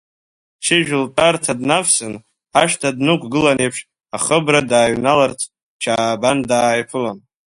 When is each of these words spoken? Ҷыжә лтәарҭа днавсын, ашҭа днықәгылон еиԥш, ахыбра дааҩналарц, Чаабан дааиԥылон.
Ҷыжә 0.63 0.93
лтәарҭа 1.03 1.53
днавсын, 1.59 2.13
ашҭа 2.61 2.89
днықәгылон 2.97 3.57
еиԥш, 3.63 3.79
ахыбра 4.15 4.61
дааҩналарц, 4.69 5.39
Чаабан 5.81 6.39
дааиԥылон. 6.49 7.17